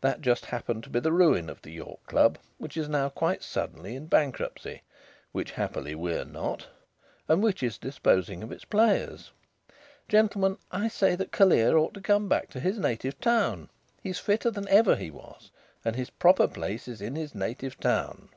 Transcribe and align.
That 0.00 0.22
just 0.22 0.46
happened 0.46 0.82
to 0.84 0.88
be 0.88 0.98
the 0.98 1.12
ruin 1.12 1.50
of 1.50 1.60
the 1.60 1.72
York 1.72 2.02
Club, 2.06 2.38
which 2.56 2.74
is 2.78 2.88
now 2.88 3.10
quite 3.10 3.42
suddenly 3.42 3.94
in 3.96 4.06
bankruptcy 4.06 4.80
(which 5.32 5.50
happily 5.50 5.94
we 5.94 6.14
are 6.14 6.24
not), 6.24 6.68
and 7.28 7.42
which 7.42 7.62
is 7.62 7.76
disposing 7.76 8.42
of 8.42 8.50
its 8.50 8.64
players. 8.64 9.30
Gentlemen, 10.08 10.56
I 10.72 10.88
say 10.88 11.16
that 11.16 11.32
Callear 11.32 11.76
ought 11.78 11.92
to 11.92 12.00
come 12.00 12.30
back 12.30 12.48
to 12.52 12.60
his 12.60 12.78
native 12.78 13.20
town. 13.20 13.68
He 14.02 14.08
is 14.08 14.18
fitter 14.18 14.50
than 14.50 14.68
ever 14.68 14.96
he 14.96 15.10
was, 15.10 15.50
and 15.84 15.96
his 15.96 16.08
proper 16.08 16.48
place 16.48 16.88
is 16.88 17.02
in 17.02 17.14
his 17.14 17.34
native 17.34 17.78
town." 17.78 18.30